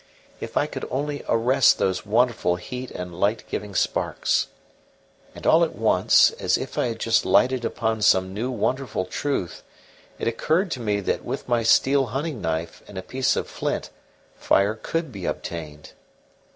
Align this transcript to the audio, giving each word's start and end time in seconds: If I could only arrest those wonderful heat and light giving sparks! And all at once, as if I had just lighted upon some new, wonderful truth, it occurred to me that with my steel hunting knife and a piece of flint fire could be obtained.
If 0.39 0.57
I 0.57 0.65
could 0.65 0.87
only 0.89 1.23
arrest 1.29 1.77
those 1.77 2.07
wonderful 2.07 2.55
heat 2.55 2.89
and 2.89 3.13
light 3.19 3.43
giving 3.47 3.75
sparks! 3.75 4.47
And 5.35 5.45
all 5.45 5.63
at 5.63 5.75
once, 5.75 6.31
as 6.39 6.57
if 6.57 6.75
I 6.75 6.87
had 6.87 6.99
just 6.99 7.23
lighted 7.23 7.63
upon 7.63 8.01
some 8.01 8.33
new, 8.33 8.49
wonderful 8.49 9.05
truth, 9.05 9.61
it 10.17 10.27
occurred 10.27 10.71
to 10.71 10.79
me 10.79 11.01
that 11.01 11.23
with 11.23 11.47
my 11.47 11.61
steel 11.61 12.07
hunting 12.07 12.41
knife 12.41 12.81
and 12.87 12.97
a 12.97 13.03
piece 13.03 13.35
of 13.35 13.47
flint 13.47 13.91
fire 14.39 14.73
could 14.73 15.11
be 15.11 15.25
obtained. 15.25 15.91